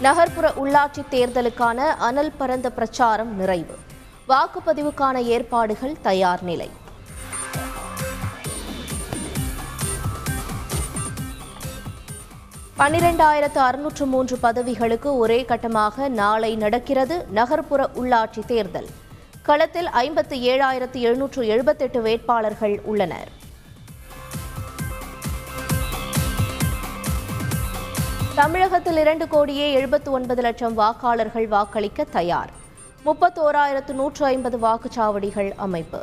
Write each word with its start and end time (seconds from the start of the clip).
நகர்ப்புற 0.00 0.52
உள்ளாட்சி 0.64 1.02
தேர்தலுக்கான 1.10 1.76
அனல் 1.76 2.32
பரந்த 2.38 2.70
பிரச்சாரம் 2.70 3.36
நிறைவு. 3.36 3.74
வாக்குப்பதிவுக்கான 4.28 5.16
ஏற்பாடுகள் 5.22 5.96
தயார் 6.02 6.42
நிலை. 6.42 6.70
பன்னிரெண்டாயிரத்து 12.78 13.56
அறுநூற்று 13.56 14.06
மூன்று 14.06 14.38
பதவிகளுக்கு 14.42 15.16
ஒரே 15.16 15.44
கட்டமாக 15.48 16.08
நாளை 16.08 16.56
நடக்கிறது 16.56 17.26
நகர்ப்புற 17.30 17.90
உள்ளாட்சி 17.94 18.44
தேர்தல். 18.46 18.86
களத்தில் 19.42 19.86
ஐம்பத்து 19.86 20.36
ஏழாயிரத்து 20.36 21.00
எழுநூற்று 21.00 21.46
எழுபத்தெட்டு 21.46 22.02
வேட்பாளர்கள் 22.02 22.80
உள்ளனர். 22.84 23.44
தமிழகத்தில் 28.36 28.96
இரண்டு 28.96 29.28
கோடியே 29.28 29.72
எழுபத்து 29.72 30.10
ஒன்பது 30.10 30.42
லட்சம் 30.42 30.78
வாக்காளர்கள் 30.78 31.48
வாக்களிக்க 31.48 32.04
தயார். 32.04 32.50
முப்பத்தோராயிரத்து 33.04 33.92
நூற்று 33.92 34.24
ஐம்பது 34.24 34.58
வாக்குச்சாவடிகள் 34.58 35.52
அமைப்பு. 35.56 36.00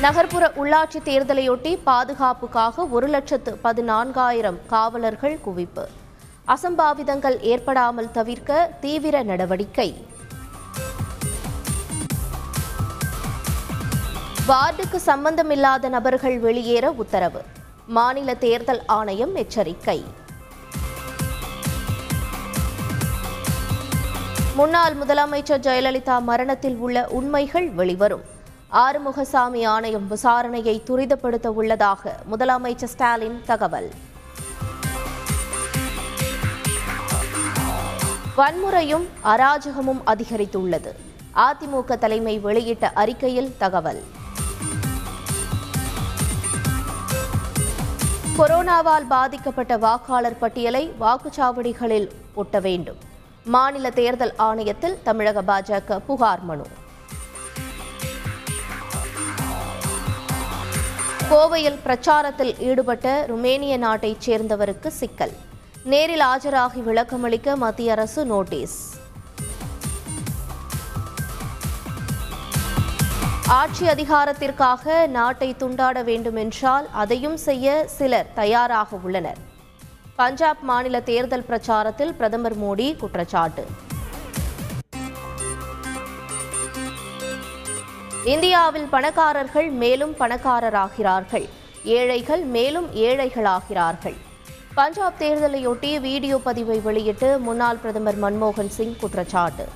நகர்ப்புற 0.00 0.52
உள்ளாட்சி 0.56 1.00
தேர்தலையொட்டி 1.04 1.78
பாதுகாப்புக்காக 1.84 2.86
ஒரு 2.86 3.06
லட்சத்து 3.06 3.58
பதினான்காயிரம் 3.64 4.58
காவலர்கள் 4.66 5.38
குவிப்பு. 5.46 5.86
அசம்பாவிதங்கள் 6.46 7.38
ஏற்படாமல் 7.40 8.10
தவிர்க்க 8.10 8.70
தீவிர 8.80 9.22
நடவடிக்கை. 9.22 10.06
வார்டுக்கு 14.50 14.96
சம்பந்தமில்லாத 14.96 15.88
நபர்கள் 15.88 16.38
வெளியேற 16.38 16.90
உத்தரவு. 16.90 17.42
மாநில 17.86 18.34
தேர்தல் 18.34 18.82
ஆணையம் 18.86 19.34
எச்சரிக்கை. 19.34 20.04
முன்னாள் 24.56 24.96
முதலமைச்சர் 24.96 25.62
ஜெயலலிதா 25.66 26.22
மரணத்தில் 26.22 26.76
உள்ள 26.76 27.06
உண்மைகள் 27.08 27.68
வெளிவரும். 27.68 28.22
ஆறுமுகசாமி 28.72 29.66
ஆணையம் 29.66 30.10
விசாரணையை 30.10 30.82
துரிதப்படுத்த 30.86 31.46
உள்ளதாக 31.46 32.16
முதலமைச்சர் 32.30 32.92
ஸ்டாலின் 32.94 33.42
தகவல். 33.46 33.90
வன்முறையும் 38.36 39.06
அராஜகமும் 39.24 40.02
அதிகரித்துள்ளது. 40.06 40.94
அதிமுக 41.34 41.98
தலைமை 41.98 42.38
வெளியிட்ட 42.38 42.90
அறிக்கையில் 42.90 43.54
தகவல். 43.58 44.18
கொரோனாவால் 48.40 49.06
பாதிக்கப்பட்ட 49.08 49.76
வாக்காளர் 49.76 50.38
பட்டியலை 50.38 50.92
வாக்குச்சாவடிகளில் 51.00 52.10
ஒட்ட 52.34 52.60
வேண்டும். 52.60 52.96
மாநில 53.44 53.90
தேர்தல் 53.90 54.34
ஆணையத்தில் 54.38 55.02
தமிழக 55.02 55.42
பாஜக 55.42 55.98
புகார் 56.06 56.42
மனு. 56.42 56.62
கோவையில் 61.30 61.78
பிரச்சாரத்தில் 61.84 62.58
ஈடுபட்ட 62.58 63.26
ருமேனிய 63.28 63.78
நாட்டைச் 63.78 64.30
சேர்ந்தவருக்கு 64.30 64.86
சிக்கல். 64.86 65.32
நேரில் 65.84 66.20
ஆஜராகி 66.20 66.80
விளக்கமளிக்க 66.86 67.56
மத்திய 67.56 67.92
அரசு 67.92 68.24
நோட்டீஸ். 68.24 68.99
ஆட்சி 73.50 73.86
அதிகாரத்திற்காக 73.86 75.06
நாட்டை 75.06 75.54
துண்டாட 75.58 76.04
வேண்டுமென்றால் 76.04 76.88
அதையும் 76.92 77.36
செய்ய 77.36 77.82
சிலர் 77.86 78.32
தயாராக 78.34 78.98
உள்ளனர். 79.02 79.36
பஞ்சாப் 80.16 80.62
மாநில 80.62 81.00
தேர்தல் 81.00 81.44
பிரச்சாரத்தில் 81.48 82.12
பிரதமர் 82.12 82.58
மோடி 82.58 82.96
குற்றச்சாட்டு. 82.96 83.66
இந்தியாவில் 88.24 88.86
பணக்காரர்கள் 88.86 89.70
மேலும் 89.70 90.14
பணக்காரராகிறார்கள். 90.18 91.48
ஏழைகள் 91.84 92.44
மேலும் 92.44 92.94
ஏழைகளாகிறார்கள். 92.94 94.16
பஞ்சாப் 94.74 95.14
தேர்தலையொட்டி 95.18 96.00
வீடியோ 96.00 96.38
பதிவை 96.38 96.80
வெளியிட்டு 96.80 97.38
முன்னாள் 97.38 97.76
பிரதமர் 97.76 98.20
மன்மோகன் 98.20 98.68
சிங் 98.68 98.96
குற்றச்சாட்டு. 99.00 99.68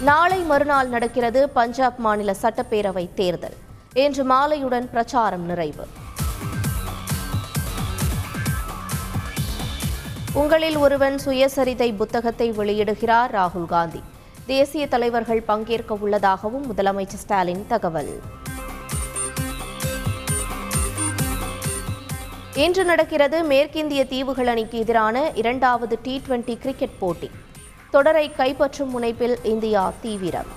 நாளை 0.00 0.42
மறுநாள் 0.42 0.88
நடக்கிறது 0.88 1.48
பஞ்சாப் 1.48 1.98
மாநில 1.98 2.34
சட்டப்பேரவை 2.42 3.08
தேர்தல். 3.14 3.54
இன்று 3.94 4.24
மாலையுடன் 4.24 4.90
பிரச்சாரம் 4.90 5.44
நிறைவு. 5.44 5.86
உங்களில் 10.32 10.76
ஒருவன் 10.76 11.18
சுயசரிதை 11.24 11.96
புத்தகத்தை 11.96 12.52
வெளியிடுகிறார் 12.52 13.30
ராகுல் 13.32 13.64
காந்தி. 13.64 14.02
தேசிய 14.46 14.88
தலைவர்கள் 14.88 15.42
பங்கேற்க 15.42 15.94
உள்ளதாகவும் 15.94 16.74
முதலமைச்சர் 16.74 17.22
ஸ்டாலின் 17.24 17.64
தகவல். 17.68 18.20
இன்று 22.54 22.84
நடக்கிறது 22.84 23.42
மேற்கிந்திய 23.42 24.06
தீவுகள் 24.06 24.46
அணிக்கு 24.46 24.78
எதிரான 24.78 25.30
இரண்டாவது 25.34 25.98
டி 26.02 26.22
டுவெண்டி 26.28 26.58
கிரிக்கெட் 26.58 26.98
போட்டி. 26.98 27.30
தொடரை 27.90 28.30
கைப்பற்றும் 28.38 28.92
முனைப்பில் 28.94 29.36
இந்தியா 29.42 29.92
தீவிரம். 30.02 30.50